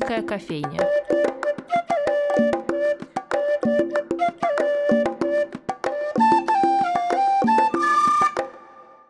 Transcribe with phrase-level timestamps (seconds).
[0.00, 0.80] Шумерийская кофейня.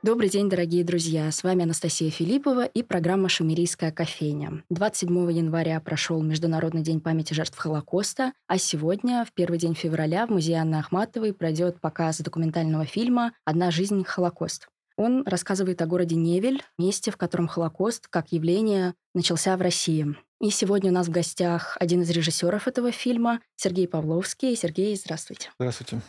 [0.02, 1.30] Добрый день, дорогие друзья!
[1.30, 4.64] С вами Анастасия Филиппова и программа «Шумерийская кофейня».
[4.70, 10.30] 27 января прошел Международный день памяти жертв Холокоста, а сегодня, в первый день февраля, в
[10.30, 14.02] музее Анны Ахматовой пройдет показ документального фильма «Одна жизнь.
[14.04, 14.68] Холокост».
[14.96, 20.16] Он рассказывает о городе Невель, месте, в котором Холокост как явление начался в России.
[20.40, 24.56] И сегодня у нас в гостях один из режиссеров этого фильма, Сергей Павловский.
[24.56, 25.50] Сергей, здравствуйте.
[25.58, 26.00] Здравствуйте.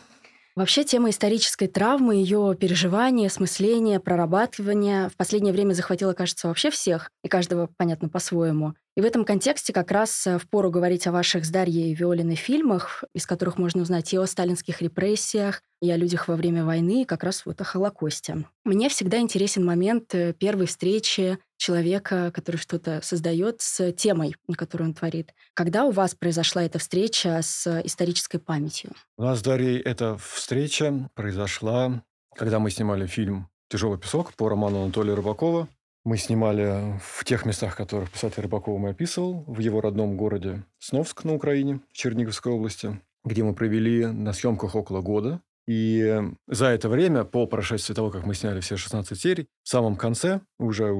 [0.56, 7.10] Вообще тема исторической травмы, ее переживания, осмысления, прорабатывания в последнее время захватила, кажется, вообще всех,
[7.22, 8.74] и каждого, понятно, по-своему.
[8.94, 12.34] И в этом контексте как раз э, впору говорить о ваших с Дарьей и Виолиной
[12.34, 17.02] фильмах, из которых можно узнать и о сталинских репрессиях, и о людях во время войны,
[17.02, 18.44] и как раз вот о Холокосте.
[18.64, 24.94] Мне всегда интересен момент э, первой встречи человека, который что-то создает с темой, которую он
[24.94, 25.32] творит.
[25.54, 28.90] Когда у вас произошла эта встреча с исторической памятью?
[29.16, 32.02] У нас с Дарьей эта встреча произошла,
[32.34, 35.68] когда мы снимали фильм «Тяжелый песок» по роману Анатолия Рыбакова.
[36.04, 41.22] Мы снимали в тех местах, которых писатель Рыбакова мы описывал, в его родном городе Сновск
[41.22, 45.40] на Украине, в Черниговской области, где мы провели на съемках около года.
[45.66, 49.96] И за это время, по прошествии того, как мы сняли все 16 серий, в самом
[49.96, 50.92] конце, уже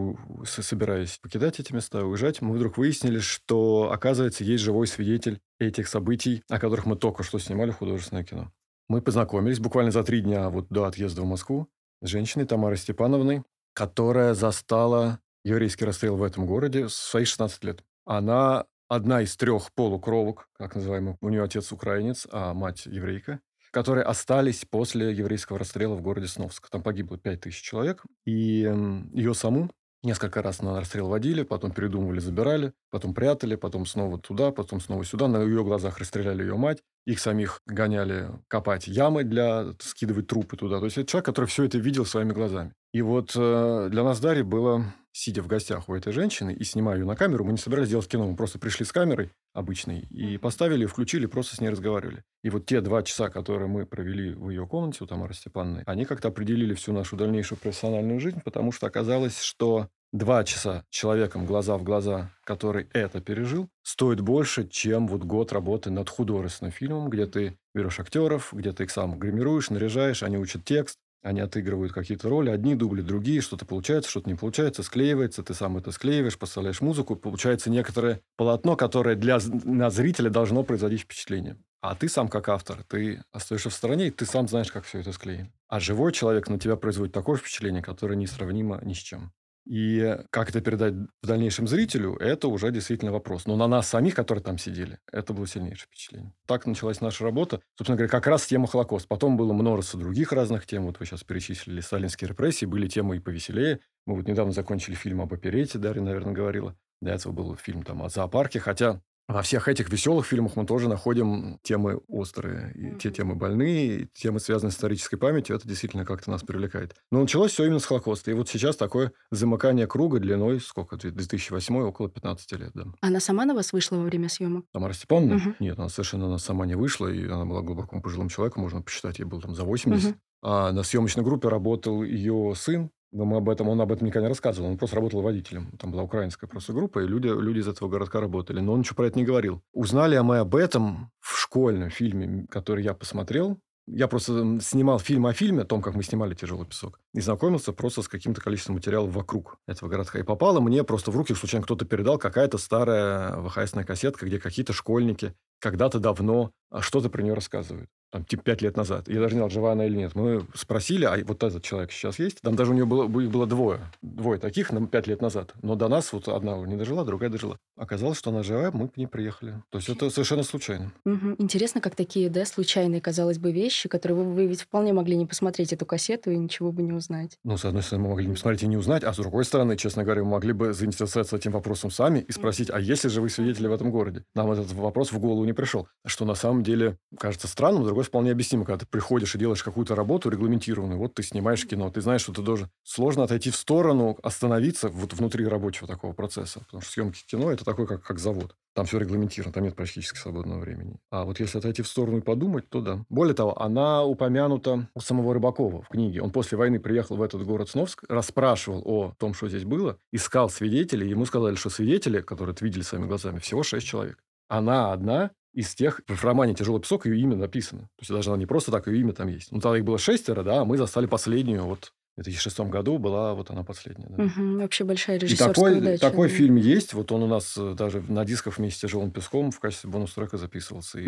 [0.45, 6.43] собираясь покидать эти места, уезжать, мы вдруг выяснили, что, оказывается, есть живой свидетель этих событий,
[6.49, 8.53] о которых мы только что снимали художественное кино.
[8.89, 11.69] Мы познакомились буквально за три дня вот до отъезда в Москву
[12.01, 13.43] с женщиной Тамарой Степановной,
[13.75, 17.83] которая застала еврейский расстрел в этом городе в свои 16 лет.
[18.05, 21.17] Она одна из трех полукровок, как называемых.
[21.21, 23.41] У нее отец украинец, а мать еврейка,
[23.73, 26.71] которые остались после еврейского расстрела в городе Сновск.
[26.71, 28.05] Там погибло 5000 человек.
[28.25, 28.71] И
[29.13, 29.71] ее саму
[30.05, 35.05] Несколько раз на расстрел водили, потом передумывали, забирали, потом прятали, потом снова туда, потом снова
[35.05, 35.29] сюда.
[35.29, 36.83] На ее глазах расстреляли ее мать.
[37.07, 40.81] Их самих гоняли копать ямы для скидывать трупы туда.
[40.81, 42.73] То есть это человек, который все это видел своими глазами.
[42.93, 46.99] И вот э, для нас Дарьи было, сидя в гостях у этой женщины и снимая
[46.99, 50.39] ее на камеру, мы не собирались делать кино, мы просто пришли с камерой обычной и
[50.39, 52.25] поставили, включили, просто с ней разговаривали.
[52.43, 56.05] И вот те два часа, которые мы провели в ее комнате у Тамары Степановны, они
[56.05, 61.77] как-то определили всю нашу дальнейшую профессиональную жизнь, потому что оказалось, что два часа человеком глаза
[61.77, 67.27] в глаза, который это пережил, стоит больше, чем вот год работы над художественным фильмом, где
[67.27, 72.29] ты берешь актеров, где ты их сам гримируешь, наряжаешь, они учат текст, они отыгрывают какие-то
[72.29, 76.81] роли, одни дубли, другие, что-то получается, что-то не получается, склеивается, ты сам это склеиваешь, поставляешь
[76.81, 81.57] музыку, получается некоторое полотно, которое для на зрителя должно производить впечатление.
[81.81, 85.01] А ты сам как автор, ты остаешься в стороне, и ты сам знаешь, как все
[85.01, 85.51] это склеено.
[85.67, 89.33] А живой человек на тебя производит такое впечатление, которое несравнимо ни с чем.
[89.65, 93.47] И как это передать в дальнейшем зрителю, это уже действительно вопрос.
[93.47, 96.33] Но на нас самих, которые там сидели, это было сильнейшее впечатление.
[96.47, 97.61] Так началась наша работа.
[97.77, 99.07] Собственно говоря, как раз тема Холокост.
[99.07, 100.87] Потом было множество других разных тем.
[100.87, 102.67] Вот вы сейчас перечислили сталинские репрессии.
[102.67, 103.81] Были темы и повеселее.
[104.07, 106.77] Мы вот недавно закончили фильм об оперете, Дарья, наверное, говорила.
[107.01, 108.59] До этого был фильм там о зоопарке.
[108.59, 112.73] Хотя во всех этих веселых фильмах мы тоже находим темы острые.
[112.75, 112.99] И mm-hmm.
[112.99, 116.95] те темы больные, и темы, связанные с исторической памятью, это действительно как-то нас привлекает.
[117.11, 118.31] Но началось все именно с Холокоста.
[118.31, 122.87] И вот сейчас такое замыкание круга длиной, сколько, 2008 около 15 лет, да.
[123.01, 124.67] Она сама на вас вышла во время съемок?
[124.73, 125.35] Тамара Степановна?
[125.35, 125.55] Mm-hmm.
[125.61, 129.19] Нет, она совершенно она сама не вышла, и она была глубоко пожилым человеком, можно посчитать,
[129.19, 130.11] ей было там за 80.
[130.11, 130.19] Mm-hmm.
[130.45, 134.27] А на съемочной группе работал ее сын, но мы об этом, он об этом никогда
[134.27, 134.71] не рассказывал.
[134.71, 135.71] Он просто работал водителем.
[135.79, 138.61] Там была украинская просто группа, и люди, люди из этого городка работали.
[138.61, 139.63] Но он ничего про это не говорил.
[139.73, 143.59] Узнали мы об этом в школьном фильме, который я посмотрел.
[143.87, 147.73] Я просто снимал фильм о фильме, о том, как мы снимали «Тяжелый песок», и знакомился
[147.73, 150.21] просто с каким-то количеством материала вокруг этого городка.
[150.21, 154.73] И попало мне просто в руки, случайно кто-то передал, какая-то старая ВХСная кассетка, где какие-то
[154.73, 159.09] школьники когда-то давно а, что-то про нее рассказывают там, типа, пять лет назад.
[159.09, 160.15] Я даже не знал, жива она или нет.
[160.15, 162.43] Мы спросили, а вот этот человек сейчас есть?
[162.43, 163.81] Там даже у него было, их было двое.
[164.03, 165.55] Двое таких на пять лет назад.
[165.63, 167.57] Но до нас вот одна не дожила, другая дожила.
[167.75, 169.63] Оказалось, что она жива, мы к ней приехали.
[169.71, 170.93] То есть это совершенно случайно.
[171.07, 171.37] Угу.
[171.39, 175.25] Интересно, как такие, да, случайные, казалось бы, вещи, которые вы, вы ведь вполне могли не
[175.25, 177.39] посмотреть эту кассету и ничего бы не узнать.
[177.45, 179.79] Ну, с одной стороны, мы могли не посмотреть и не узнать, а с другой стороны,
[179.79, 183.31] честно говоря, мы могли бы заинтересоваться этим вопросом сами и спросить, а есть ли живые
[183.31, 184.25] свидетели в этом городе?
[184.35, 185.89] Нам этот вопрос в голову не пришел.
[186.05, 189.39] Что на самом деле кажется странным, с другой другой вполне объяснимо, когда ты приходишь и
[189.39, 192.69] делаешь какую-то работу регламентированную, вот ты снимаешь кино, ты знаешь, что ты должен...
[192.85, 197.65] Сложно отойти в сторону, остановиться вот внутри рабочего такого процесса, потому что съемки кино– это
[197.65, 198.55] такой, как, как завод.
[198.75, 200.97] Там все регламентировано, там нет практически свободного времени.
[201.11, 203.05] А вот если отойти в сторону и подумать, то да.
[203.09, 206.23] Более того, она упомянута у самого Рыбакова в книге.
[206.23, 210.49] Он после войны приехал в этот город Сновск, расспрашивал о том, что здесь было, искал
[210.49, 211.09] свидетелей.
[211.09, 214.19] Ему сказали, что свидетели, которые это видели своими глазами, всего шесть человек.
[214.49, 217.83] Она одна из тех, в романе «Тяжелый песок» ее имя написано.
[217.83, 219.53] То есть даже она не просто так, ее имя там есть.
[219.53, 223.33] Ну, тогда их было шестеро, да, а мы застали последнюю вот в 2006 году была
[223.35, 224.07] вот она последняя.
[224.11, 224.25] Да.
[224.25, 226.01] Угу, вообще большая И режиссерская такой, удача.
[226.01, 226.35] такой да.
[226.35, 226.93] фильм есть.
[226.93, 230.37] Вот он у нас э, даже на дисках вместе с «Тяжелым песком» в качестве бонус-трека
[230.37, 231.01] записывался.
[231.01, 231.07] И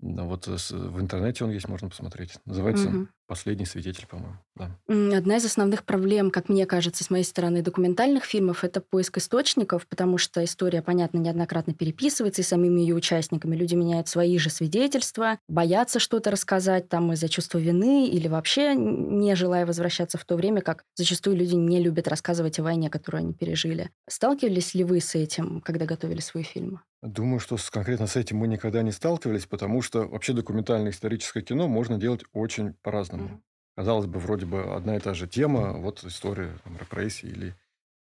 [0.00, 2.34] да, вот э, в интернете он есть, можно посмотреть.
[2.44, 3.08] Называется мгм.
[3.32, 4.36] «Последний свидетель», по-моему.
[4.56, 4.76] Да.
[5.16, 9.86] Одна из основных проблем, как мне кажется, с моей стороны документальных фильмов, это поиск источников,
[9.86, 15.38] потому что история, понятно, неоднократно переписывается, и самими ее участниками люди меняют свои же свидетельства,
[15.48, 20.60] боятся что-то рассказать там из-за чувства вины или вообще не желая возвращаться в то время,
[20.60, 23.88] как зачастую люди не любят рассказывать о войне, которую они пережили.
[24.10, 26.80] Сталкивались ли вы с этим, когда готовили свои фильмы?
[27.02, 31.42] Думаю, что с, конкретно с этим мы никогда не сталкивались, потому что вообще документальное историческое
[31.42, 33.24] кино можно делать очень по-разному.
[33.24, 33.42] Мгм.
[33.76, 37.56] Казалось бы, вроде бы одна и та же тема, вот история там, репрессий или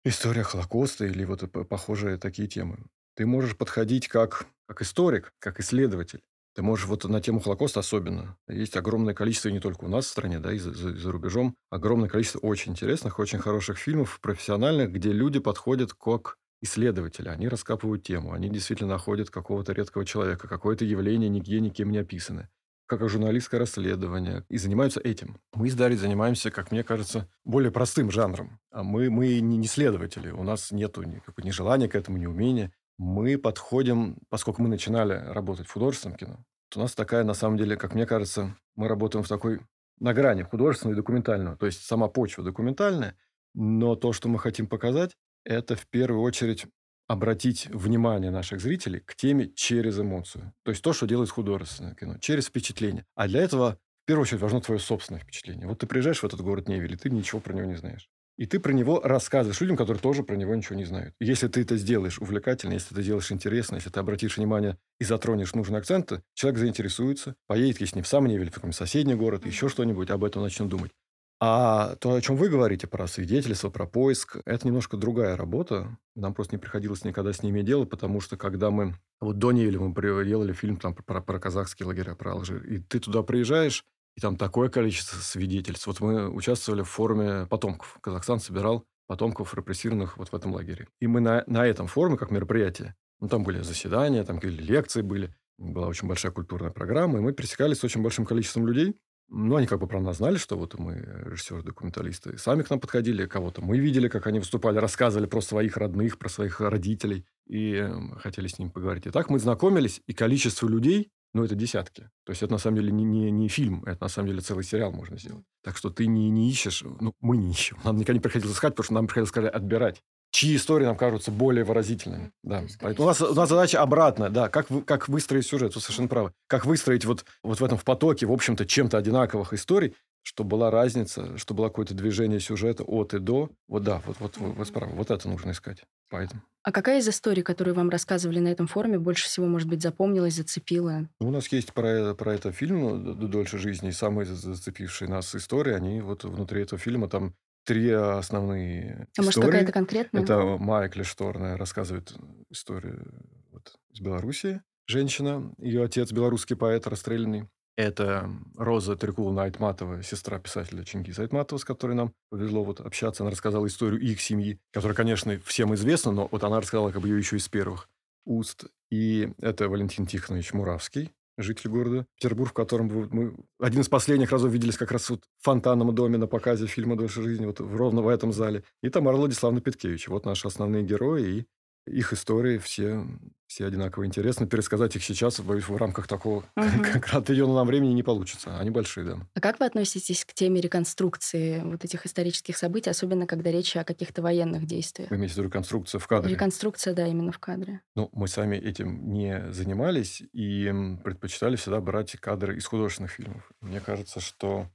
[0.04, 2.78] история Холокоста или вот п- похожие такие темы.
[3.16, 6.22] Ты можешь подходить как, как историк, как исследователь.
[6.54, 8.38] Ты можешь вот на тему Холокоста особенно.
[8.48, 11.12] Есть огромное количество, и не только у нас в стране, да, и за, за- за
[11.12, 17.28] рубежом, огромное количество очень интересных, очень хороших фильмов, профессиональных, где люди подходят как исследователи.
[17.28, 22.50] Они раскапывают тему, они действительно находят какого-то редкого человека, какое-то явление нигде никем не описанное
[22.86, 25.38] как журналистское расследование, и занимаются этим.
[25.54, 28.60] Мы с Дарьей занимаемся, как мне кажется, более простым жанром.
[28.70, 32.26] А мы, мы не, не следователи, у нас нет никакого ни желания к этому, ни
[32.26, 32.72] умения.
[32.96, 37.58] Мы подходим, поскольку мы начинали работать в художественном кино, то у нас такая, на самом
[37.58, 39.60] деле, как мне кажется, мы работаем в такой
[39.98, 41.56] на грани художественного и документального.
[41.56, 43.16] То есть сама почва документальная,
[43.54, 45.16] но то, что мы хотим показать,
[45.46, 46.66] это в первую очередь
[47.06, 50.52] обратить внимание наших зрителей к теме через эмоцию.
[50.64, 53.06] То есть то, что делает художественное кино, через впечатление.
[53.14, 55.66] А для этого в первую очередь важно твое собственное впечатление.
[55.68, 58.08] Вот ты приезжаешь в этот город Невель, и ты ничего про него не знаешь.
[58.36, 61.14] И ты про него рассказываешь людям, которые тоже про него ничего не знают.
[61.20, 65.04] И если ты это сделаешь увлекательно, если ты делаешь интересно, если ты обратишь внимание и
[65.04, 69.46] затронешь нужные акценты, человек заинтересуется, поедет, если не в сам Невель, в какой-нибудь соседний город,
[69.46, 70.92] еще что-нибудь, об этом начнет думать.
[71.38, 75.98] А то, о чем вы говорите, про свидетельство, про поиск, это немножко другая работа.
[76.14, 78.94] Нам просто не приходилось никогда с ними делать, потому что когда мы...
[79.20, 82.64] Вот до Невеля мы делали фильм там, про, про казахские лагеря, про Алжир.
[82.64, 83.84] И ты туда приезжаешь,
[84.16, 85.86] и там такое количество свидетельств.
[85.86, 87.98] Вот мы участвовали в форуме потомков.
[88.00, 90.88] Казахстан собирал потомков репрессированных вот в этом лагере.
[91.00, 95.02] И мы на, на этом форуме, как мероприятие, ну, там были заседания, там какие-то лекции
[95.02, 98.96] были, была очень большая культурная программа, и мы пересекались с очень большим количеством людей.
[99.28, 100.94] Ну, они как бы про нас знали, что вот мы
[101.26, 102.38] режиссеры-документалисты.
[102.38, 106.28] Сами к нам подходили, кого-то мы видели, как они выступали, рассказывали про своих родных, про
[106.28, 109.06] своих родителей, и э, хотели с ними поговорить.
[109.06, 112.08] И так мы знакомились, и количество людей, ну, это десятки.
[112.24, 114.62] То есть это на самом деле не, не, не фильм, это на самом деле целый
[114.64, 115.44] сериал можно сделать.
[115.62, 117.78] Так что ты не, не ищешь, ну, мы не ищем.
[117.84, 121.30] Нам никогда не приходилось искать, потому что нам приходилось сказать, отбирать чьи истории нам кажутся
[121.30, 122.32] более выразительными.
[122.42, 122.60] Да.
[122.60, 125.80] есть Поэтому у нас, у нас задача обратная, да, как, вы, как выстроить сюжет, вы
[125.80, 126.32] совершенно правы.
[126.46, 130.72] Как выстроить вот, вот в этом в потоке, в общем-то, чем-то одинаковых историй, чтобы была
[130.72, 133.48] разница, чтобы было какое-то движение сюжета от и до.
[133.68, 134.90] Вот да, вот, вот, вот, вот справа.
[134.92, 135.84] Вот это нужно искать.
[136.10, 136.42] Поэтому.
[136.64, 140.34] А какая из историй, которую вам рассказывали на этом форуме, больше всего, может быть, запомнилась,
[140.34, 141.08] зацепила?
[141.20, 145.08] Ну, У нас есть про, про это фильм «Д- «Дольше жизни», и самые за- зацепившие
[145.08, 147.34] нас истории, они вот внутри этого фильма, там
[147.66, 149.46] три основные А может, истории.
[149.50, 150.22] какая-то конкретная?
[150.22, 152.14] Это Майя Клешторная рассказывает
[152.50, 153.04] историю
[153.50, 154.62] вот, из Белоруссии.
[154.86, 157.48] Женщина, ее отец белорусский поэт расстрелянный.
[157.76, 163.22] Это Роза Трикуловна Айтматова, сестра писателя Чингиза Айтматова, с которой нам повезло вот общаться.
[163.22, 167.08] Она рассказала историю их семьи, которая, конечно, всем известна, но вот она рассказала как бы
[167.08, 167.90] ее еще из первых
[168.24, 168.64] уст.
[168.90, 174.52] И это Валентин Тихонович Муравский, житель города Петербург, в котором мы один из последних разов
[174.52, 178.08] виделись как раз вот в фонтанном доме на показе фильма «Дольше жизни», вот ровно в
[178.08, 178.64] этом зале.
[178.82, 180.08] И Тамара Владиславовна Петкевич.
[180.08, 181.46] Вот наши основные герои, и
[181.86, 183.06] их истории все,
[183.46, 184.46] все одинаково интересны.
[184.46, 186.82] Пересказать их сейчас, боюсь, в рамках такого Мгм.
[186.82, 188.58] как отведенного нам времени не получится.
[188.58, 189.18] Они большие, да.
[189.34, 193.84] А как вы относитесь к теме реконструкции вот этих исторических событий, особенно когда речь о
[193.84, 195.10] каких-то военных действиях?
[195.10, 196.32] Вы имеете в виду реконструкцию в кадре?
[196.32, 197.82] Реконструкция, да, именно в кадре.
[197.94, 200.72] Ну, мы сами этим не занимались и
[201.04, 203.50] предпочитали всегда брать кадры из художественных фильмов.
[203.60, 204.68] Мне кажется, что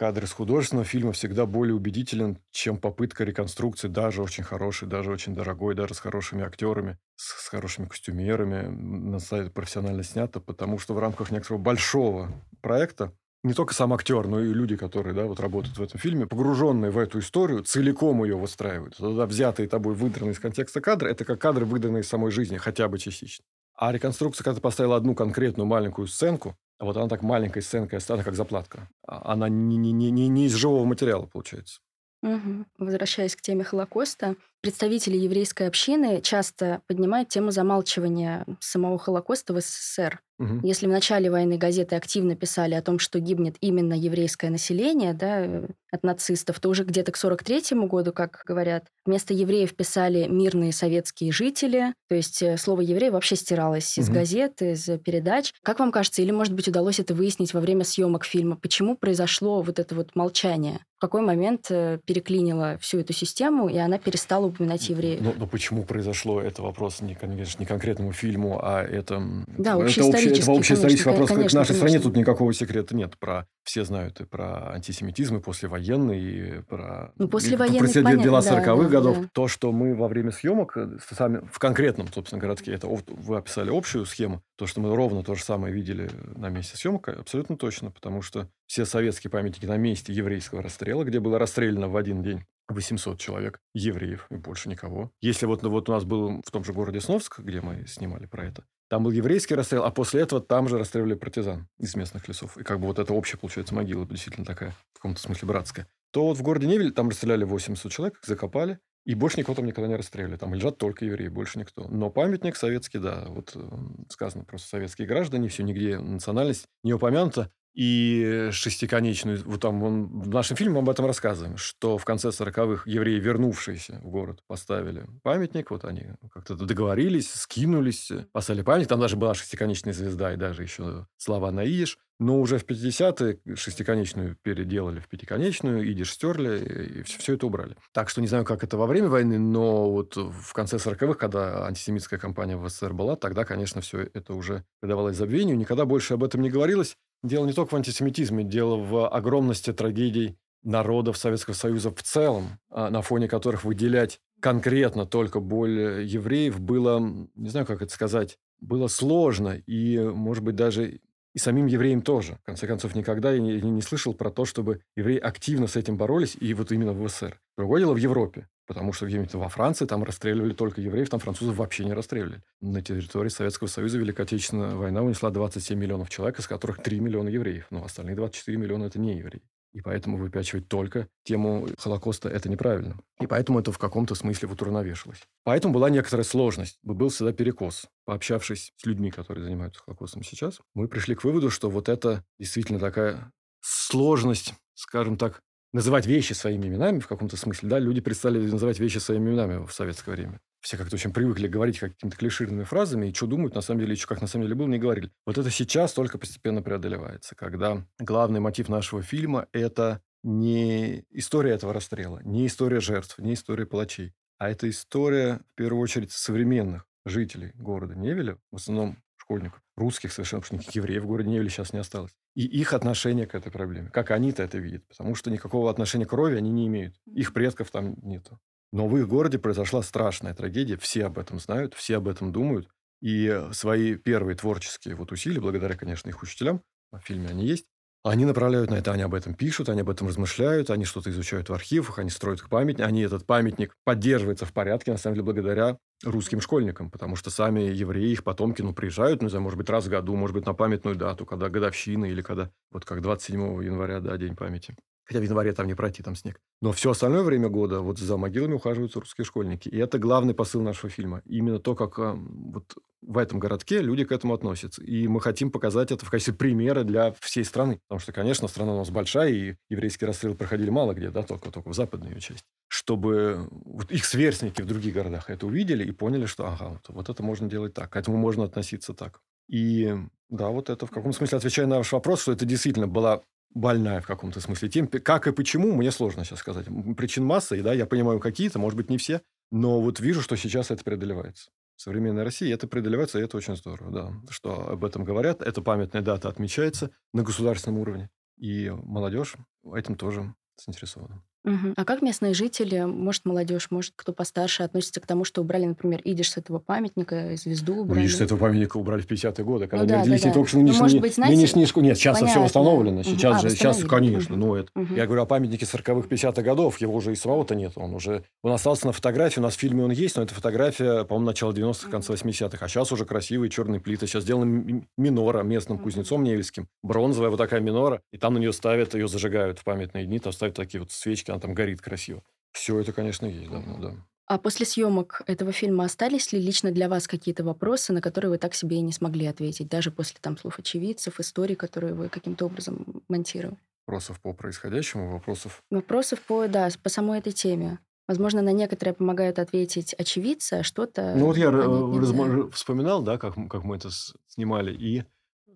[0.00, 5.34] кадр из художественного фильма всегда более убедителен, чем попытка реконструкции, даже очень хорошей, даже очень
[5.34, 10.94] дорогой, даже с хорошими актерами, с, с хорошими костюмерами, на сайте профессионально снято, потому что
[10.94, 15.38] в рамках некоторого большого проекта не только сам актер, но и люди, которые да, вот
[15.38, 18.96] работают в этом фильме, погруженные в эту историю, целиком ее выстраивают.
[18.96, 22.88] Тогда взятые тобой, выдранные из контекста кадры, это как кадры, выданные из самой жизни, хотя
[22.88, 23.44] бы частично.
[23.76, 28.24] А реконструкция, когда ты поставил одну конкретную маленькую сценку, вот она так маленькой сценкой осталась,
[28.24, 28.88] как заплатка.
[29.06, 31.80] А она не, не, не, не из живого материала, получается.
[32.22, 32.66] Угу.
[32.78, 40.20] Возвращаясь к теме Холокоста, представители еврейской общины часто поднимают тему замалчивания самого Холокоста в СССР.
[40.40, 40.60] Угу.
[40.62, 45.64] Если в начале войны газеты активно писали о том, что гибнет именно еврейское население да,
[45.92, 51.30] от нацистов, то уже где-то к 43 году, как говорят, вместо евреев писали мирные советские
[51.30, 51.92] жители.
[52.08, 54.14] То есть э, слово «еврей» вообще стиралось из Мгм.
[54.14, 55.52] газет, из передач.
[55.62, 58.56] Как вам кажется, или, может быть, удалось это выяснить во время съемок фильма?
[58.56, 60.80] Почему произошло вот это вот молчание?
[60.96, 65.20] В какой момент э, переклинило всю эту систему, и она перестала упоминать евреев?
[65.20, 69.22] Но, но почему произошло, это вопрос не, конечно, не конкретному фильму, а это...
[69.58, 71.30] Да, это общеисторический, это общеисторический конечно, вопрос.
[71.30, 72.10] К конечно, нашей стране конечно.
[72.10, 73.16] тут никакого секрета нет.
[73.18, 78.02] Про, все знают и про антисемитизм, и послевоенный, и про, Ну, и послевоенный, про все
[78.02, 79.18] понятно, дела да, 40-х да, годов.
[79.20, 79.28] да.
[79.32, 83.70] То, что мы во время съемок э, сами в конкретном, собственно, городке, это вы описали
[83.76, 87.90] общую схему, то, что мы ровно то же самое видели на месте съемок, абсолютно точно,
[87.90, 92.44] потому что все советские памятники на месте еврейского расстрела, где было расстреляно в один день
[92.72, 95.10] 800 человек, евреев и больше никого.
[95.20, 98.26] Если вот, ну, вот у нас был в том же городе Сновск, где мы снимали
[98.26, 102.26] про это, там был еврейский расстрел, а после этого там же расстреливали партизан из местных
[102.26, 102.58] лесов.
[102.58, 105.86] И как бы вот это общая, получается, могила действительно такая, в каком-то смысле братская.
[106.10, 109.88] То вот в городе Невель там расстреляли 800 человек, закопали, и больше никого там никогда
[109.88, 110.36] не расстреляли.
[110.36, 111.86] Там лежат только евреи, больше никто.
[111.88, 113.68] Но памятник советский, да, вот э,
[114.08, 117.50] сказано просто советские граждане, все нигде национальность не упомянута.
[117.72, 122.28] И шестиконечную, вот там он, в нашем фильме мы об этом рассказываем, что в конце
[122.28, 129.00] 40-х евреи, вернувшиеся в город, поставили памятник, вот они как-то договорились, скинулись, поставили памятник, там
[129.00, 134.36] даже была шестиконечная звезда и даже еще слова на идиш, но уже в 50-е шестиконечную
[134.42, 137.76] переделали в пятиконечную, идиш стерли, и все, это убрали.
[137.92, 141.66] Так что не знаю, как это во время войны, но вот в конце 40-х, когда
[141.66, 146.24] антисемитская кампания в СССР была, тогда, конечно, все это уже предавалось забвению, никогда больше об
[146.24, 146.96] этом не говорилось.
[147.22, 152.90] Дело не только в антисемитизме, дело в огромности трагедий народов Советского Союза в целом, а,
[152.90, 156.98] на фоне которых выделять конкретно только боль евреев было,
[157.34, 161.00] не знаю, как это сказать, было сложно и, может быть, даже
[161.32, 162.38] и самим евреям тоже.
[162.42, 165.96] В конце концов, никогда я не, не слышал про то, чтобы евреи активно с этим
[165.96, 167.40] боролись, и вот именно в СССР.
[167.56, 171.56] Другое дело в Европе, потому что где-нибудь во Франции там расстреливали только евреев, там французов
[171.56, 172.40] вообще не расстреливали.
[172.60, 177.30] На территории Советского Союза Великая Отечественная война унесла 27 миллионов человек, из которых 3 миллиона
[177.30, 179.42] евреев, но остальные 24 миллиона– это не евреи.
[179.72, 182.96] И поэтому выпячивать только тему Холокоста– это неправильно.
[183.20, 185.22] И поэтому это в каком-то смысле вот уравновешивалось.
[185.42, 186.78] Поэтому была некоторая сложность.
[186.84, 187.88] Был всегда перекос.
[188.04, 192.78] Пообщавшись с людьми, которые занимаются Холокостом сейчас, мы пришли к выводу, что вот это действительно
[192.78, 197.68] такая сложность, скажем так, называть вещи своими именами в каком-то смысле.
[197.68, 200.40] Да, люди перестали называть вещи своими именами в советское время.
[200.60, 204.08] Все как-то очень привыкли говорить какими-то клишированными фразами, и что думают, на самом деле, что
[204.08, 205.10] как на самом деле было, не говорили.
[205.24, 211.72] Вот это сейчас только постепенно преодолевается, когда главный мотив нашего фильма– это не история этого
[211.72, 217.52] расстрела, не история жертв, не история палачей, а это история, в первую очередь, современных жителей
[217.54, 221.72] города Невеля, в основном школьников, русских совершенно, потому что никаких евреев в городе Невеле сейчас
[221.72, 222.12] не осталось.
[222.34, 226.10] И их отношение к этой проблеме, как они-то это видят, потому что никакого отношения к
[226.10, 226.94] крови они не имеют.
[227.06, 228.38] Их предков там нету.
[228.72, 232.68] Но в их городе произошла страшная трагедия, все об этом знают, все об этом думают,
[233.00, 237.66] и свои первые творческие вот усилия, благодаря, конечно, их учителям, в фильме они есть,
[238.02, 241.48] они направляют на это, они об этом пишут, они об этом размышляют, они что-то изучают
[241.48, 245.78] в архивах, они строят памятник, они этот памятник поддерживается в порядке, на самом деле, благодаря
[246.04, 249.68] русским школьникам, потому что сами евреи, их потомки, ну, приезжают, ну, не знаю, может быть,
[249.68, 253.62] раз в году, может быть, на памятную дату, когда годовщина или когда, вот как 27
[253.62, 254.76] января, да, День памяти.
[255.10, 256.40] Хотя в январе там не пройти, там снег.
[256.62, 259.68] Но все остальное время года вот за могилами ухаживают русские школьники.
[259.68, 261.20] И это главный посыл нашего фильма.
[261.26, 264.84] Именно то, как а, вот в этом городке люди к этому относятся.
[264.84, 267.80] И мы хотим показать это в качестве примера для всей страны.
[267.88, 271.50] Потому что, конечно, страна у нас большая, и еврейские расстрелы проходили мало где, да, только,
[271.50, 272.44] только в западной ее части.
[272.68, 277.08] Чтобы вот их сверстники в других городах это увидели и поняли, что, ага, вот, вот
[277.08, 279.22] это можно делать так, к этому можно относиться так.
[279.48, 279.92] И
[280.28, 284.00] да, вот это в каком смысле, отвечая на ваш вопрос, что это действительно была больная
[284.00, 284.86] в каком-то смысле тем.
[284.86, 286.66] Как и почему, мне сложно сейчас сказать.
[286.96, 290.36] Причин масса, и да, я понимаю какие-то, может быть, не все, но вот вижу, что
[290.36, 291.50] сейчас это преодолевается.
[291.76, 295.40] В современной России это преодолевается, и это очень здорово, да, что об этом говорят.
[295.40, 298.10] Эта памятная дата отмечается на государственном уровне.
[298.36, 299.36] И молодежь
[299.74, 301.22] этим тоже заинтересованы.
[301.42, 301.72] Мгм.
[301.76, 306.00] А как местные жители, может, молодежь, может, кто постарше, относятся к тому, что убрали, например,
[306.04, 308.02] идиш с этого памятника, звезду Ну, убрали?
[308.02, 310.32] видишь, с этого памятника убрали в 50-е годы, когда Ну не да, да, не да.
[310.32, 310.66] только что Ну,
[311.00, 311.86] быть, знаете, нынешние школы.
[311.86, 312.42] Нет, сейчас все понятно.
[312.42, 312.96] восстановлено.
[313.00, 313.04] Мгм.
[313.04, 313.88] Сейчас А, же, сейчас, восстановили.
[314.12, 314.36] конечно.
[314.36, 314.46] Мгм.
[314.46, 314.94] Ну, это, Мгм.
[314.96, 316.78] я говорю о памятнике 40-х, 50-х годов.
[316.80, 317.72] Его уже и самого-то нет.
[317.76, 319.40] Он уже он остался на фотографии.
[319.40, 322.64] У нас в фильме он есть, но это фотография, по-моему, начала 90-х, конца 80-х.
[322.64, 324.06] А сейчас уже красивые черные плиты.
[324.06, 325.84] Сейчас сделана м- минора местным Мгм.
[325.84, 326.68] кузнецом невельским.
[326.82, 328.02] Бронзовая вот такая минора.
[328.12, 330.18] И там на нее ставят, ее зажигают в памятные дни.
[330.18, 332.22] Там ставят такие вот свечки, она там горит красиво.
[332.52, 333.94] Все это, конечно, есть, да, ну да.
[334.26, 338.38] А после съемок этого фильма остались ли лично для вас какие-то вопросы, на которые вы
[338.38, 342.46] так себе и не смогли ответить, даже после там слов очевидцев, историй, которые вы каким-то
[342.46, 343.58] образом монтировали?
[343.86, 347.80] Вопросов по происходящему, вопросов Вопросов по, да, по самой этой теме.
[348.06, 352.12] Возможно, на некоторые помогают ответить очевидцы, а что-то Ну вот я э, нельзя.
[352.12, 353.88] размо- вспоминал, да, как, как мы это
[354.28, 355.04] снимали, и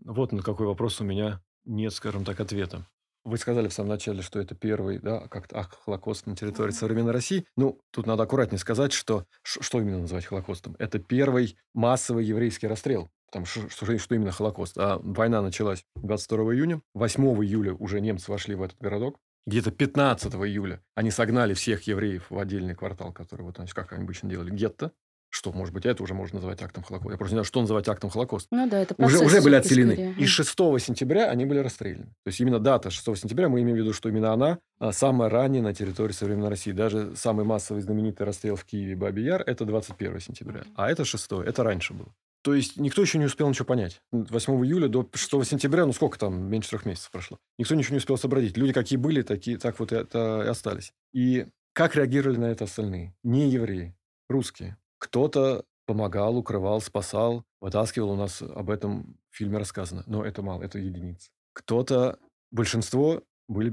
[0.05, 2.87] вот на какой вопрос у меня нет, скажем так, ответа.
[3.25, 6.79] Вы сказали в самом начале, что это первый, да, как-то ах, Холокост на территории Мгм.
[6.79, 7.47] современной России.
[7.57, 10.77] Ну, тут надо аккуратнее сказать, что что именно называть Холокостом.
[10.79, 13.11] Это первый массовый еврейский расстрел.
[13.45, 14.79] Что, что, что именно Холокост?
[14.79, 16.83] А война началась 22 июня.
[16.95, 19.19] 8 июля уже немцы вошли в этот городок.
[19.47, 24.05] Где-то 15 июля они согнали всех евреев в отдельный квартал, который, вот, значит, как они
[24.05, 24.93] обычно делали, гетто.
[25.35, 27.11] Что, может быть, это уже можно называть актом Холокоста.
[27.11, 28.47] Я просто не знаю, что называть актом Холокоста.
[28.53, 29.95] Ну да, это Уже, уже были отселены.
[29.95, 30.15] скорее.
[30.17, 30.49] И 6
[30.79, 32.05] сентября они были расстреляны.
[32.05, 35.29] То есть именно дата 6 сентября, мы имеем в виду, что именно она а, самая
[35.29, 36.71] ранняя на территории современной России.
[36.71, 40.63] Даже самый массовый знаменитый расстрел в Киеве Бабий Яр– это 21 сентября.
[40.77, 42.15] А это 6 это раньше было.
[42.43, 44.03] То есть никто еще не успел ничего понять.
[44.13, 47.39] 8 июля до 6 сентября, ну сколько там, меньше трех месяцев прошло.
[47.59, 48.57] Никто ничего не успел сообразить.
[48.57, 50.93] Люди какие были, такие, так вот и, это и остались.
[51.13, 53.17] И как реагировали на это остальные?
[53.25, 53.97] Не евреи,
[54.29, 54.77] русские.
[55.05, 58.13] Кто-то помогал, укрывал, спасал, вытаскивал.
[58.13, 60.03] У нас об этом в фильме рассказано.
[60.07, 61.29] Но это мало, это единицы.
[61.53, 62.19] Кто-то,
[62.51, 63.69] большинство были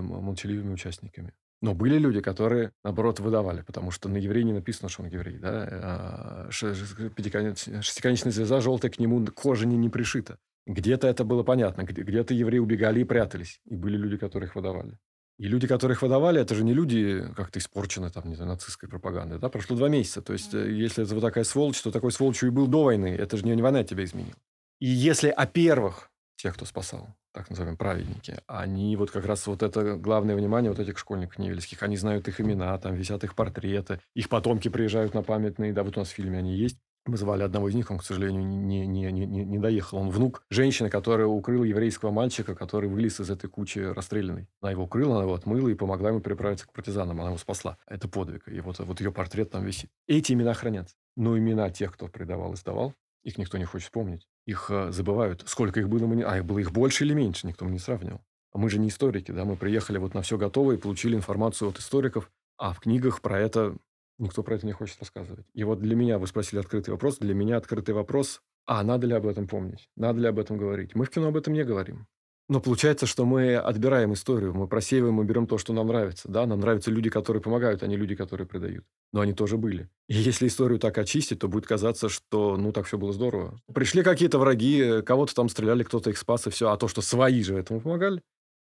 [0.00, 1.34] молчаливыми участниками.
[1.60, 5.38] Но были люди, которые, наоборот, выдавали, потому что на евреи не написано, что он еврей.
[5.38, 5.68] Да?
[5.70, 10.38] А, Шестиконечная звезда желтая к нему кожа не, не пришита.
[10.66, 13.60] Где-то это было понятно, где- где-то евреи убегали и прятались.
[13.66, 14.98] И были люди, которые их выдавали.
[15.42, 19.40] И люди, которых выдавали, это же не люди как-то испорчены там, не знаю, нацистской пропагандой.
[19.40, 19.48] Да?
[19.48, 20.22] Прошло два месяца.
[20.22, 23.08] То есть, э, если это вот такая сволочь, то такой сволочью и был до войны.
[23.08, 24.36] Это же не, не война тебя изменила.
[24.78, 29.64] И если о первых, тех, кто спасал, так называемые праведники, они вот как раз вот
[29.64, 33.98] это главное внимание вот этих школьников невельских, они знают их имена, там висят их портреты,
[34.14, 36.78] их потомки приезжают на памятные, да, вот у нас в фильме они есть.
[37.04, 39.98] Мы звали одного из них, он, к сожалению, не, не, не, не, доехал.
[39.98, 44.46] Он внук женщины, которая укрыла еврейского мальчика, который вылез из этой кучи расстрелянной.
[44.60, 47.20] Она его укрыла, она его отмыла и помогла ему переправиться к партизанам.
[47.20, 47.76] Она его спасла.
[47.88, 48.46] Это подвиг.
[48.46, 49.90] И вот, вот ее портрет там висит.
[50.06, 50.94] Эти имена хранятся.
[51.16, 54.28] Но имена тех, кто предавал и сдавал, их никто не хочет вспомнить.
[54.46, 55.42] Их э, забывают.
[55.46, 56.22] Сколько их было, мы не...
[56.22, 58.20] а их было их больше или меньше, никто не сравнивал.
[58.54, 61.78] Мы же не историки, да, мы приехали вот на все готово и получили информацию от
[61.78, 63.76] историков, а в книгах про это
[64.22, 65.44] никто про это не хочет рассказывать.
[65.54, 69.14] И вот для меня, вы спросили открытый вопрос, для меня открытый вопрос, а надо ли
[69.14, 70.94] об этом помнить, надо ли об этом говорить.
[70.94, 72.06] Мы в кино об этом не говорим.
[72.48, 76.28] Но получается, что мы отбираем историю, мы просеиваем и берем то, что нам нравится.
[76.28, 76.44] Да?
[76.44, 78.84] Нам нравятся люди, которые помогают, а не люди, которые предают.
[79.12, 79.88] Но они тоже были.
[80.08, 83.58] И если историю так очистить, то будет казаться, что ну так все было здорово.
[83.72, 86.70] Пришли какие-то враги, кого-то там стреляли, кто-то их спас, и все.
[86.70, 88.20] А то, что свои же этому помогали,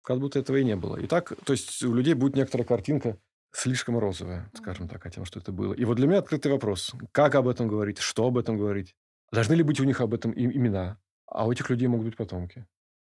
[0.03, 0.97] как будто этого и не было.
[0.97, 3.17] И так, то есть у людей будет некоторая картинка
[3.51, 5.73] слишком розовая, скажем так, о том, что это было.
[5.73, 6.93] И вот для меня открытый вопрос.
[7.11, 7.99] Как об этом говорить?
[7.99, 8.95] Что об этом говорить?
[9.31, 10.97] Должны ли быть у них об этом имена?
[11.25, 12.65] А у этих людей могут быть потомки.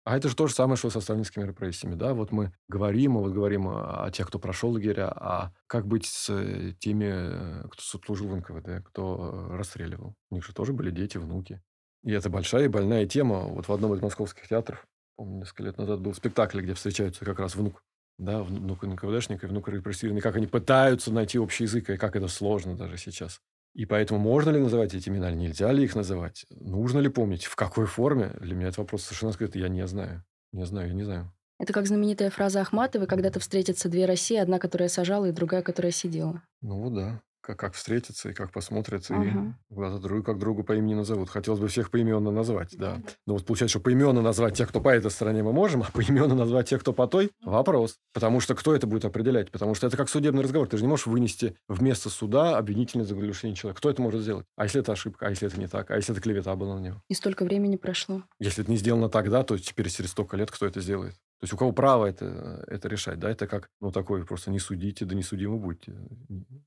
[0.04, 1.94] А это же то же самое, что со сталинскими репрессиями.
[1.94, 2.14] Да?
[2.14, 6.06] Вот мы говорим, мы вот говорим о о тех, кто прошел лагеря, а как быть
[6.06, 10.14] с э, теми, э, кто служил в НКВД, кто э, расстреливал?
[10.30, 11.60] У них же тоже были дети, внуки.
[12.04, 13.40] И это большая и больная тема.
[13.40, 17.38] Вот в одном из московских театров, помню, несколько лет назад был спектакль, где встречаются как
[17.38, 17.82] раз внук
[18.18, 22.16] да, вну- внук НКВДшника и внук репрессированный, как они пытаются найти общий язык, и как
[22.16, 23.40] это сложно даже сейчас.
[23.74, 26.46] И поэтому можно ли называть эти имена, нельзя ли их называть?
[26.50, 28.34] Нужно ли помнить, в какой форме?
[28.40, 30.24] Для меня этот вопрос совершенно открытый, я не знаю.
[30.52, 31.32] Не знаю, я не знаю.
[31.60, 35.92] Это как знаменитая фраза Ахматовой, когда-то встретятся две России, одна, которая сажала, и другая, которая
[35.92, 36.42] сидела.
[36.60, 37.20] Ну да.
[37.48, 39.24] Как, как встретятся и как посмотрятся, Ага.
[39.24, 41.30] и в глаза друг как другу по имени назовут.
[41.30, 43.00] Хотелось бы всех поименно назвать, да.
[43.24, 46.34] Но вот получается, что поименно назвать тех, кто по этой стороне мы можем, а поименно
[46.34, 47.96] назвать тех, кто по той– вопрос.
[48.12, 49.50] Потому что кто это будет определять?
[49.50, 50.68] Потому что это как судебный разговор.
[50.68, 53.78] Ты же не можешь вынести вместо суда обвинительное заглушение человека.
[53.78, 54.44] Кто это может сделать?
[54.54, 55.26] А если это ошибка?
[55.26, 55.90] А если это не так?
[55.90, 57.02] А если это клевета была на него?
[57.08, 58.24] И столько времени прошло.
[58.38, 61.14] Если это не сделано тогда, то теперь через столько лет кто это сделает?
[61.40, 63.20] То есть у кого право это, это решать?
[63.20, 65.94] Да, это как, ну, такой просто не судите, да не судимы будьте.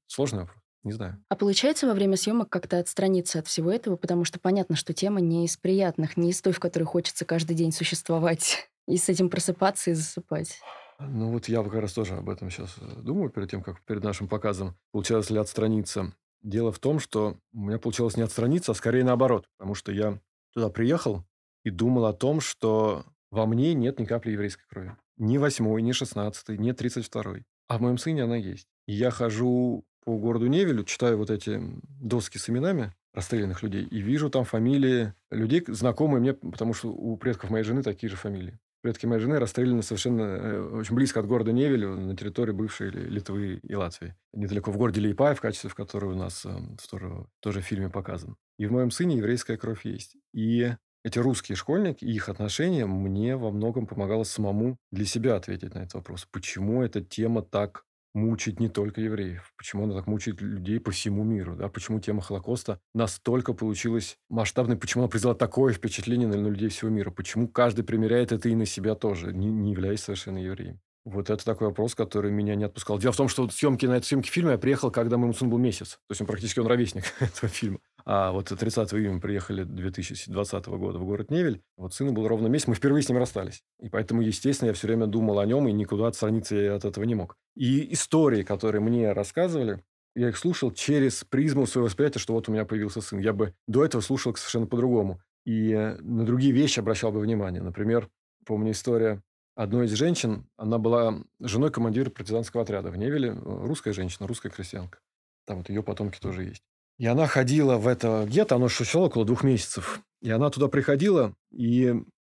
[0.08, 0.58] Сложный вопрос.
[0.84, 1.24] Не знаю.
[1.30, 5.22] А получается во время съемок как-то отстраниться от всего этого, потому что понятно, что тема
[5.22, 9.30] не из приятных, не из той, в которой хочется каждый день существовать и с этим
[9.30, 10.60] просыпаться и засыпать.
[11.00, 14.04] Ну вот я как раз тоже об этом сейчас э, думаю перед тем, как перед
[14.04, 16.14] нашим показом получалось ли отстраниться.
[16.42, 20.20] Дело в том, что у меня получилось не отстраниться, а скорее наоборот, потому что я
[20.54, 21.24] туда приехал
[21.64, 24.96] и думал о том, что во мне нет ни капли еврейской крови.
[25.18, 27.46] Ни восьмой, ни шестнадцатый, ни тридцать второй.
[27.68, 28.68] А в моем сыне она есть.
[28.88, 31.62] И я хожу по городу Невелю, читаю вот эти
[32.00, 37.18] доски с именами расстрелянных людей, и вижу там фамилии людей, знакомые мне, потому что у
[37.18, 38.58] предков моей жены такие же фамилии.
[38.82, 43.60] Предки моей жены расстреляны совершенно э, очень близко от города Невель, на территории бывшей Литвы
[43.62, 44.16] и Латвии.
[44.34, 46.58] Недалеко в городе Лейпай, в качестве в которого у нас э,
[46.90, 48.38] тоже, тоже в фильме показан.
[48.58, 50.16] И в моем сыне еврейская кровь есть.
[50.34, 50.72] И
[51.04, 55.80] эти русские школьники и их отношения мне во многом помогало самому для себя ответить на
[55.80, 56.28] этот вопрос.
[56.32, 61.24] Почему эта тема так мучить не только евреев, почему она так мучает людей по всему
[61.24, 66.70] миру, да, почему тема Холокоста настолько получилась масштабной, почему она произвела такое впечатление на людей
[66.70, 70.80] всего мира, почему каждый примеряет это и на себя тоже, не, не являясь совершенно евреем.
[71.04, 73.00] Вот это такой вопрос, который меня не отпускал.
[73.00, 75.58] Дело в том, что съемки на этой съемке фильма я приехал, когда моему сыну был
[75.58, 75.94] месяц.
[76.08, 77.80] То есть он практически он ровесник этого фильма.
[78.06, 81.62] А вот 30 июня мы приехали 2020 года в город Невель.
[81.78, 82.68] Вот сыну был ровно месяц.
[82.68, 83.64] Мы впервые с ним расстались.
[83.80, 87.04] И поэтому, естественно, я все время думал о нем, и никуда отстраниться я от этого
[87.04, 87.36] не мог.
[87.56, 89.84] И истории, которые мне рассказывали,
[90.16, 93.20] я их слушал через призму своего восприятия, что вот у меня появился сын.
[93.20, 95.22] Я бы до этого слушал совершенно по-другому.
[95.46, 97.62] И на другие вещи обращал бы внимание.
[97.62, 98.10] Например,
[98.46, 99.22] помню история
[99.56, 100.48] одной из женщин.
[100.58, 103.32] Она была женой командира партизанского отряда в Невеле.
[103.34, 105.00] Русская женщина, русская крестьянка.
[105.46, 106.64] Там вот ее потомки тоже есть.
[107.02, 110.02] И она ходила в это гетто, оно существовало около двух месяцев.
[110.22, 111.96] И она туда приходила, и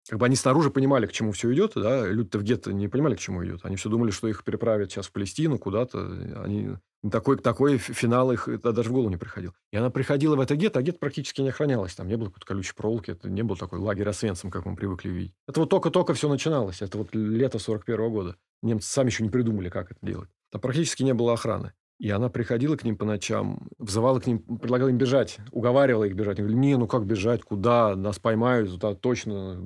[0.08, 3.16] как бы они снаружи понимали, к чему все идет, да, люди-то в гетто не понимали,
[3.16, 3.64] к чему идет.
[3.64, 5.98] Они все думали, что их переправят сейчас в Палестину куда-то.
[6.44, 6.76] Они
[7.10, 9.52] такой, такой финал их даже в голову не приходил.
[9.72, 11.96] И она приходила в это гетто, а гетто практически не охранялось.
[11.96, 15.08] Там не было какой-то колючей проволоки, это не был такой лагерь Освенцим, как мы привыкли
[15.08, 15.34] видеть.
[15.48, 16.82] Это вот только-только все начиналось.
[16.82, 18.36] Это вот лето 41 -го года.
[18.62, 20.30] Немцы сами еще не придумали, как это делать.
[20.52, 21.72] Там практически не было охраны.
[22.02, 26.14] И она приходила к ним по ночам, взывала к ним, предлагала им бежать, уговаривала их
[26.14, 26.40] бежать.
[26.40, 29.64] Они говорили, не, ну как бежать, куда, нас поймают, туда точно.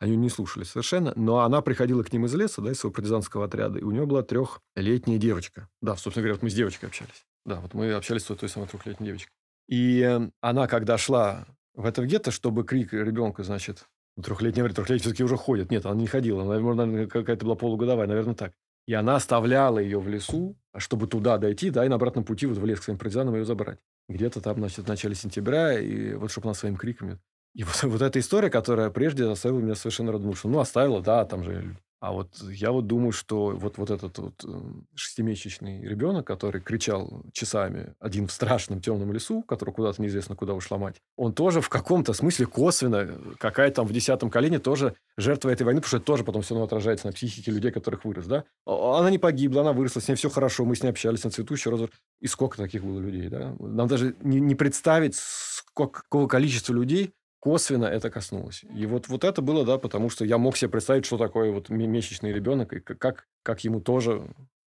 [0.00, 1.12] Они не слушали совершенно.
[1.14, 4.06] Но она приходила к ним из леса, да, из своего партизанского отряда, и у нее
[4.06, 5.68] была трехлетняя девочка.
[5.80, 7.24] Да, собственно говоря, вот мы с девочкой общались.
[7.44, 9.32] Да, вот мы общались с той самой трехлетней девочкой.
[9.68, 13.86] И она, когда шла в это гетто, чтобы крик ребенка, значит,
[14.20, 15.70] трехлетняя, трехлетняя все-таки уже ходит.
[15.70, 16.42] Нет, она не ходила.
[16.42, 18.52] Наверное, какая-то была полугодовая, наверное, так.
[18.86, 22.58] И она оставляла ее в лесу, чтобы туда дойти, да, и на обратном пути вот
[22.58, 23.78] в лес к своим партизанам ее забрать.
[24.08, 27.18] Где-то там, значит, в начале сентября, и вот чтобы она своими криками.
[27.54, 30.48] И вот, вот эта история, которая прежде заставила меня совершенно радоваться.
[30.48, 34.44] Ну, оставила, да, там же а вот я вот думаю, что вот, вот этот вот
[34.44, 40.52] эм, шестимесячный ребенок, который кричал часами один в страшном темном лесу, который куда-то неизвестно куда
[40.52, 45.50] ушла мать, он тоже в каком-то смысле косвенно, какая там в десятом колене, тоже жертва
[45.50, 48.26] этой войны, потому что это тоже потом все равно отражается на психике людей, которых вырос,
[48.26, 48.42] да?
[48.66, 51.30] А, она не погибла, она выросла, с ней все хорошо, мы с ней общались на
[51.30, 51.92] цветущий розовый.
[52.18, 53.54] И сколько таких было людей, да?
[53.60, 57.12] Нам даже не, не представить, сколько, какого количества людей
[57.42, 58.64] косвенно это коснулось.
[58.72, 61.70] И вот, вот это было, да, потому что я мог себе представить, что такое вот
[61.70, 64.22] месячный ребенок, и как, как ему тоже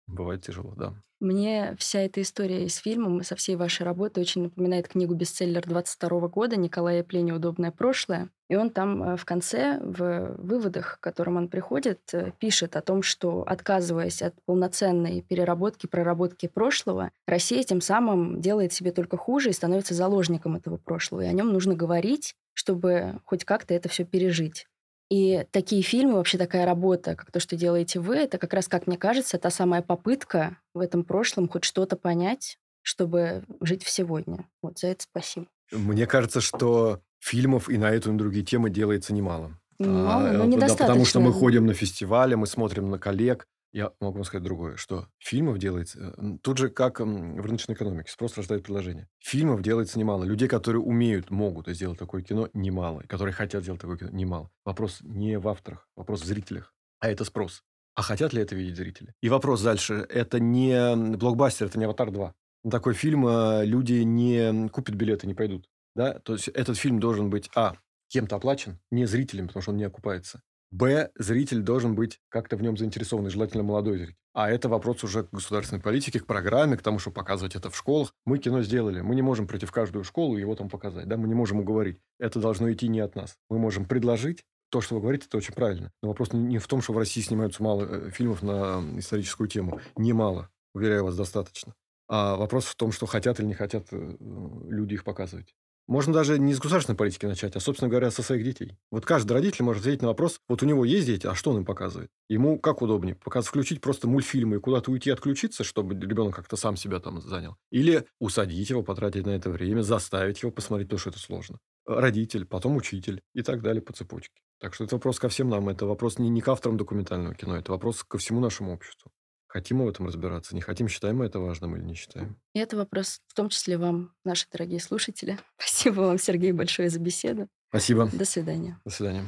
[0.08, 0.94] бывает тяжело, да.
[1.22, 6.28] Мне вся эта история из фильма, со всей вашей работы очень напоминает книгу бестселлер 22
[6.28, 8.30] года Николая Плени «Удобное прошлое».
[8.50, 12.82] И он там э, в конце, в выводах, к которым он приходит, э, пишет о
[12.82, 19.50] том, что, отказываясь от полноценной переработки, проработки прошлого, Россия тем самым делает себе только хуже
[19.50, 21.22] и становится заложником этого прошлого.
[21.22, 24.66] И о нем нужно говорить, чтобы хоть как-то это все пережить.
[25.12, 28.88] И такие фильмы, вообще такая работа, как то, что делаете вы, это как раз, как
[28.88, 34.48] мне кажется, та самая попытка в этом прошлом хоть что-то понять, чтобы жить в сегодня.
[34.64, 35.46] Вот за это спасибо.
[35.72, 39.60] Мне кажется, что фильмов и на эту, и на другие темы делается немало.
[39.78, 40.78] Немало, а, но недостаточно.
[40.78, 44.44] Да, потому что мы ходим на фестивали, мы смотрим на коллег, я могу вам сказать
[44.44, 46.16] другое, что фильмов делается...
[46.18, 49.10] Э, тут же, как в рыночной экономике, спрос рождает предложение.
[49.20, 50.24] Фильмов делается немало.
[50.24, 53.02] Людей, которые умеют, могут сделать такое кино, немало.
[53.02, 54.50] Которые хотят сделать такое кино, немало.
[54.64, 56.74] Вопрос не в авторах, вопрос в зрителях.
[57.02, 57.64] А это спрос.
[57.96, 59.14] А хотят ли это видеть зрители?
[59.22, 60.06] И вопрос дальше.
[60.10, 62.32] Это не блокбастер, это не «Аватар 2».
[62.64, 65.70] На такой фильм э, люди не купят билеты, не пойдут.
[65.96, 66.20] Да?
[66.20, 67.76] То есть этот фильм должен быть, а,
[68.08, 70.42] кем-то оплачен, не зрителем, потому что он не окупается.
[70.76, 74.16] Б, зритель должен быть как-то в нем заинтересованный, желательно молодой зритель.
[74.34, 77.78] А это вопрос уже к государственной политике, к программе, к тому, чтобы показывать это в
[77.78, 78.14] школах.
[78.26, 79.00] Мы кино сделали.
[79.00, 81.08] Мы не можем прийти в каждую школу и его там показать.
[81.08, 81.16] Да?
[81.16, 82.02] Мы не можем уговорить.
[82.20, 83.38] Это должно идти не от нас.
[83.50, 85.94] Мы можем предложить, то, что вы говорите, это очень правильно.
[86.02, 89.80] Но вопрос не в том, что в России снимаются мало э, фильмов на историческую тему.
[89.96, 90.50] Немало.
[90.74, 91.74] Уверяю вас, достаточно.
[92.10, 95.56] А вопрос в том, что хотят или не хотят э, люди их показывать.
[95.88, 98.78] Можно даже не с государственной политики начать, а, собственно говоря, со своих детей.
[98.90, 101.58] Вот каждый родитель может ответить на вопрос, вот у него есть дети, а что он
[101.58, 102.10] им показывает?
[102.28, 103.16] Ему как удобнее?
[103.16, 107.56] Показ включить просто мультфильмы и куда-то уйти отключиться, чтобы ребенок как-то сам себя там занял?
[107.70, 111.60] Или усадить его, потратить на это время, заставить его посмотреть, потому что это сложно?
[111.86, 114.42] Родитель, потом учитель и так далее по цепочке.
[114.60, 115.70] Так что это вопрос ко всем нам.
[115.70, 119.12] Это вопрос не, не к авторам документального кино, это вопрос ко всему нашему обществу.
[119.56, 122.38] Хотим мы в этом разбираться, не хотим, считаем мы это важным или не считаем.
[122.54, 125.40] И это вопрос в том числе вам, наши дорогие слушатели.
[125.58, 127.48] Спасибо вам, Сергей, большое за беседу.
[127.70, 128.10] Спасибо.
[128.12, 128.82] До свидания.
[128.84, 129.26] До свидания.